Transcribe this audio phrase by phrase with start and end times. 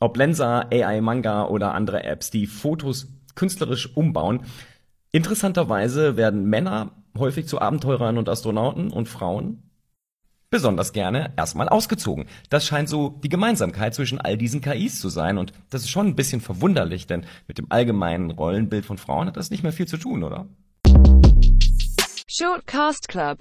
[0.00, 4.42] Ob Lensa, AI Manga oder andere Apps, die Fotos künstlerisch umbauen.
[5.10, 9.64] Interessanterweise werden Männer häufig zu Abenteurern und Astronauten und Frauen
[10.50, 12.26] besonders gerne erstmal ausgezogen.
[12.48, 16.06] Das scheint so die Gemeinsamkeit zwischen all diesen KIs zu sein und das ist schon
[16.06, 19.86] ein bisschen verwunderlich, denn mit dem allgemeinen Rollenbild von Frauen hat das nicht mehr viel
[19.86, 20.46] zu tun, oder?
[22.30, 23.36] Shortcast Club